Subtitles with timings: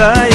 [0.00, 0.29] praia.